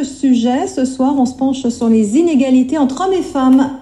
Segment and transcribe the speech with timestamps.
[0.00, 3.80] Le sujet, ce soir, on se penche sur les inégalités entre hommes et femmes.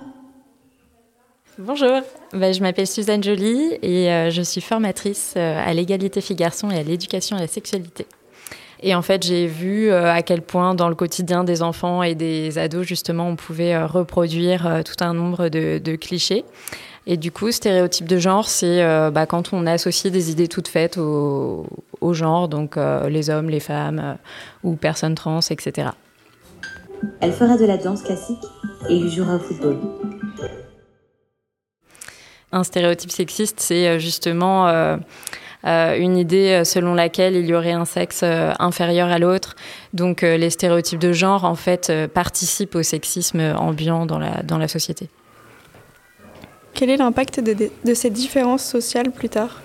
[1.61, 2.01] Bonjour,
[2.33, 6.79] ben, je m'appelle Suzanne Joly et euh, je suis formatrice euh, à l'égalité filles-garçons et
[6.81, 8.05] à l'éducation à la sexualité.
[8.83, 12.17] Et en fait, j'ai vu euh, à quel point dans le quotidien des enfants et
[12.17, 16.45] des ados, justement, on pouvait reproduire tout un nombre de, de, clichés.
[17.07, 20.99] Et du coup, stéréotype de genre, c'est bah, quand on associe des idées toutes faites
[20.99, 21.65] au,
[22.01, 22.77] au genre, donc
[23.09, 24.19] les hommes, les femmes
[24.65, 25.91] ou personnes trans, etc.
[27.21, 28.43] Elle fera de la danse classique
[28.89, 29.79] et il jouera au football.
[32.51, 34.97] Un stéréotype sexiste, c'est euh, justement euh,
[35.67, 39.55] euh, une idée selon laquelle il y aurait un sexe inférieur à l'autre.
[39.93, 44.69] Donc les stéréotypes de genre, en fait, participent au sexisme ambiant dans la, dans la
[44.69, 45.09] société.
[46.75, 49.61] Quel est l'impact de, de, ces différences sociales plus tard?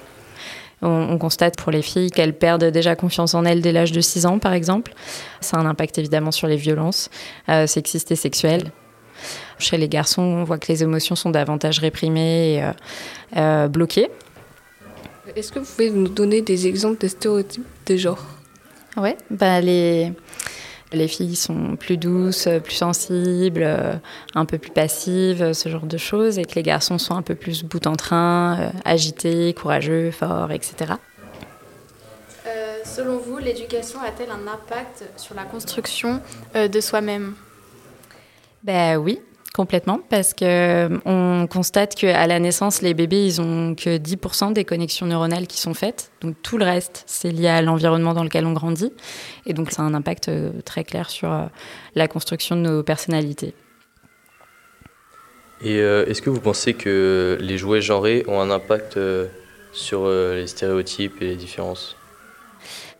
[0.83, 4.25] On, constate pour les filles qu'elles perdent déjà confiance en elles dès l'âge de 6
[4.25, 4.93] ans, par exemple.
[5.41, 7.09] Ça a un impact évidemment sur les violences
[7.65, 8.71] sexistes et sexuelles.
[9.59, 12.71] Chez les garçons, on voit que les émotions sont davantage réprimées et euh,
[13.37, 14.09] euh, bloquées.
[15.35, 18.23] Est-ce que vous pouvez nous donner des exemples de stéréotypes de genre?
[18.97, 20.11] Oui, bah les,
[20.93, 23.93] les filles sont plus douces, plus sensibles, euh,
[24.35, 27.35] un peu plus passives, ce genre de choses, et que les garçons sont un peu
[27.35, 30.93] plus bout en train, agités, courageux, forts, etc.
[32.85, 36.21] selon vous, l'éducation a-t-elle un impact sur la construction
[36.53, 37.33] de soi-même?
[38.63, 39.19] Ben oui,
[39.53, 44.51] Complètement, parce que euh, on constate qu'à la naissance, les bébés, ils ont que 10%
[44.51, 46.11] des connexions neuronales qui sont faites.
[46.21, 48.91] Donc tout le reste, c'est lié à l'environnement dans lequel on grandit.
[49.45, 51.45] Et donc ça a un impact euh, très clair sur euh,
[51.93, 53.53] la construction de nos personnalités.
[55.61, 58.99] Et est-ce que vous pensez que les jouets genrés ont un impact
[59.71, 61.95] sur les stéréotypes et les différences?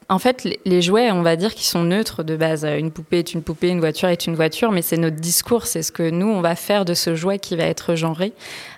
[0.09, 2.65] En fait, les jouets, on va dire qu'ils sont neutres de base.
[2.65, 5.81] Une poupée est une poupée, une voiture est une voiture, mais c'est notre discours, c'est
[5.81, 8.33] ce que nous, on va faire de ce jouet qui va être genré,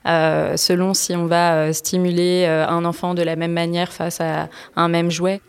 [0.07, 4.21] euh, selon si on va euh, stimuler euh, un enfant de la même manière face
[4.21, 5.41] à un même jouet.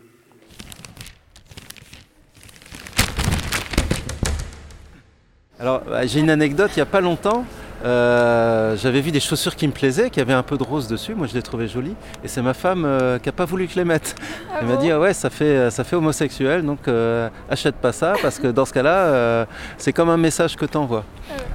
[5.59, 7.44] Alors, bah, j'ai une anecdote, il n'y a pas longtemps,
[7.84, 11.14] euh, j'avais vu des chaussures qui me plaisaient, qui avaient un peu de rose dessus.
[11.14, 11.94] Moi, je les trouvais jolies.
[12.25, 14.14] Et c'est ma femme euh, qui n'a pas voulu que je les mette.
[14.50, 17.92] Ah Elle m'a dit ah ouais, ça fait ça fait homosexuel, donc euh, achète pas
[17.92, 19.47] ça parce que dans ce cas-là,
[19.78, 21.04] c'est comme un message que tu envoies.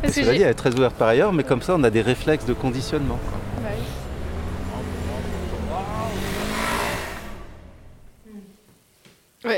[0.04, 2.46] Ah dit, elle est très ouverte par ailleurs, mais comme ça, on a des réflexes
[2.46, 3.20] de conditionnement.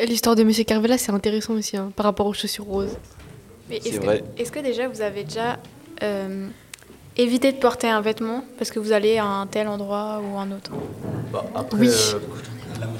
[0.07, 2.97] L'histoire de Monsieur Carvela, c'est intéressant aussi hein, par rapport aux chaussures roses.
[3.69, 5.59] est-ce que, est que déjà vous avez déjà
[6.03, 6.47] euh,
[7.17, 10.51] éviter de porter un vêtement parce que vous allez à un tel endroit ou un
[10.51, 10.71] autre
[11.31, 11.89] bah, Oui.
[11.89, 12.19] Euh,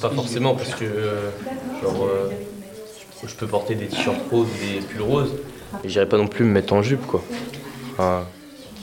[0.01, 1.29] pas forcément parce que euh,
[1.81, 2.07] genre,
[3.25, 5.33] je peux porter des t-shirts roses des pulls roses
[5.83, 7.23] et j'irai pas non plus me mettre en jupe quoi.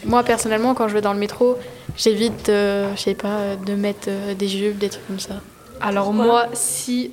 [0.04, 1.56] Moi personnellement quand je vais dans le métro,
[1.96, 5.40] j'évite je sais pas de mettre des jupes, des trucs comme ça.
[5.80, 7.12] Alors moi si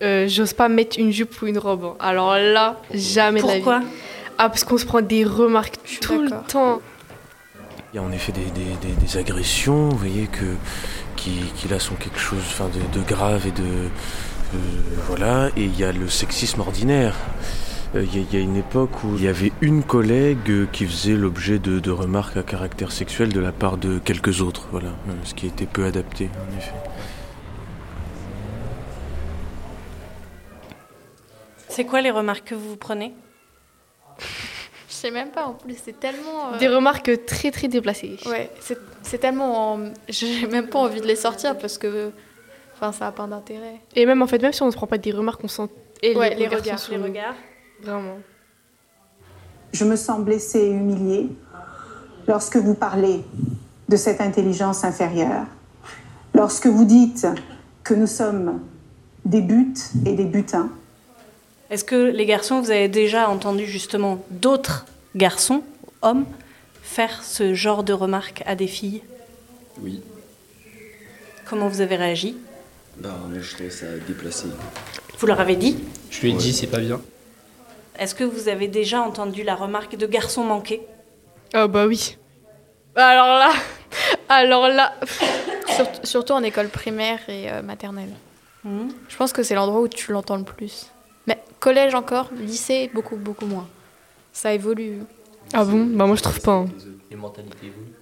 [0.00, 1.84] j'ose pas mettre une jupe ou une robe.
[1.84, 1.96] Hein.
[2.00, 3.62] Alors là, jamais d'avis.
[3.62, 3.82] Pourquoi?
[4.38, 6.80] Ah, parce qu'on se prend des remarques tout le temps.
[7.92, 10.56] Il y a en effet des, agressions, vous voyez, que,
[11.16, 13.62] qui, là sont quelque chose enfin, de, grave et de.
[13.62, 14.58] Euh,
[15.06, 17.14] voilà, et il y a le sexisme ordinaire.
[17.94, 21.60] Euh, il y, a une époque où il y avait une collègue qui faisait l'objet
[21.60, 25.46] de, remarques à caractère sexuel de la part de quelques autres, voilà, euh, ce qui
[25.46, 26.74] était peu adapté, en effet.
[31.68, 33.14] C'est quoi les remarques que vous vous prenez?
[35.04, 36.54] Sais même pas en plus, c'est tellement.
[36.54, 38.16] Euh, Des remarques très très déplacées.
[38.26, 38.50] Ouais,
[39.02, 39.78] c'est tellement.
[40.08, 42.10] J'ai même pas envie de les sortir parce que.
[42.74, 43.80] Enfin, ça n'a pas d'intérêt.
[43.94, 45.68] Et même en fait, même si on ne se prend pas des remarques, on sent.
[46.02, 47.34] Et les, les, regards, les regards.
[47.82, 48.18] Vraiment.
[49.72, 51.28] Je me sens blessée et humiliée
[52.26, 53.22] lorsque vous parlez
[53.88, 55.46] de cette intelligence inférieure,
[56.34, 57.26] lorsque vous dites
[57.82, 58.60] que nous sommes
[59.24, 59.74] des buts
[60.04, 60.70] et des butins
[61.70, 65.62] est-ce que les garçons, vous avez déjà entendu justement d'autres garçons,
[66.02, 66.26] hommes,
[66.82, 69.02] faire ce genre de remarques à des filles?
[69.80, 70.02] Oui.
[71.44, 72.36] Comment vous avez réagi?
[72.96, 74.46] Bah, moi je trouvais ça déplacé.
[75.18, 75.76] Vous leur avez dit?
[76.10, 77.00] Je lui ai dit, c'est pas bien.
[77.98, 80.82] Est-ce que vous avez déjà entendu la remarque de garçon manqué?
[81.52, 82.16] Ah, bah oui.
[82.96, 83.50] Alors là,
[84.28, 84.94] alors là.
[86.04, 88.12] surtout, en école primaire et euh, maternelle.
[88.64, 88.88] Hmm.
[89.08, 90.86] Je pense que c'est l'endroit où tu l'entends le plus.
[91.26, 93.68] Mais collège encore, lycée, beaucoup, beaucoup moins.
[94.34, 94.98] Ça évolue.
[95.52, 95.86] Ah bon?
[95.86, 96.54] Bah moi je trouve pas.
[96.56, 96.66] Hein.
[97.10, 97.94] Les mentalités évoluent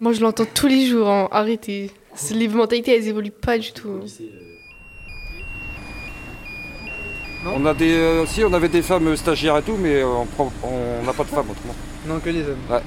[0.00, 1.28] Moi je l'entends tous les jours, hein.
[1.30, 1.90] arrêtez.
[2.32, 4.00] Les mentalités elles évoluent pas du tout.
[4.02, 4.06] Hein.
[7.54, 10.26] On a des, euh, si on avait des femmes stagiaires et tout, mais euh, on
[10.26, 11.74] prend- on n'a pas de femmes autrement.
[12.06, 12.56] Non, que des hommes.
[12.70, 12.80] Ouais.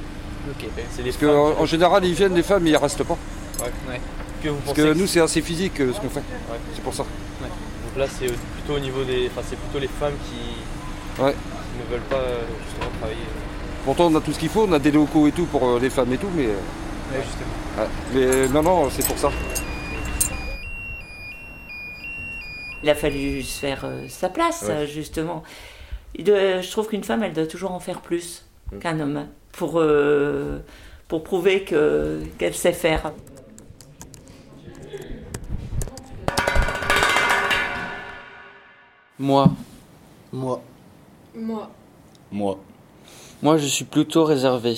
[0.49, 0.65] Ok.
[0.91, 3.17] C'est Parce qu'en femmes, en général, ils viennent les femmes, mais ils restent pas.
[3.59, 3.99] Ouais.
[4.41, 6.19] Que vous Parce pensez que que nous, c'est assez physique euh, ce qu'on fait.
[6.21, 6.57] Ouais.
[6.73, 7.03] C'est pour ça.
[7.03, 9.27] Donc là, c'est plutôt au niveau des.
[9.29, 11.35] Enfin, c'est plutôt les femmes qui, Ouais.
[11.75, 13.19] Qui ne veulent pas euh, justement travailler.
[13.83, 15.79] Pourtant, on a tout ce qu'il faut, on a des locaux et tout pour euh,
[15.79, 16.45] les femmes et tout, mais.
[16.45, 16.55] euh,
[17.13, 17.83] Ouais, justement.
[17.83, 17.87] ouais.
[18.13, 19.29] Mais non, non, c'est pour ça.
[22.81, 24.87] Il a fallu se faire euh, sa place, Ouais.
[24.87, 25.43] justement.
[26.17, 28.79] Je trouve qu'une femme, elle doit toujours en faire plus Mm.
[28.79, 30.57] qu'un homme pour, euh,
[31.07, 33.11] pour prouver que, qu'elle sait faire.
[39.19, 39.49] Moi,
[40.33, 40.61] Moi.
[41.35, 41.69] Moi.
[42.31, 42.57] Moi.
[43.41, 44.75] moi je suis plutôt réservé.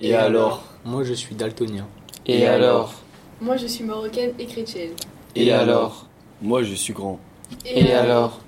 [0.00, 1.86] Et alors Moi, je suis daltonien.
[2.26, 2.94] Et, Et alors, alors
[3.40, 4.92] Moi, je suis marocaine et chrétienne.
[5.34, 6.06] Et alors
[6.42, 7.18] Moi, je suis grand.
[7.64, 8.40] Et alors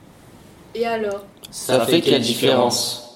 [0.75, 3.08] Et alors Ça fait quelle différence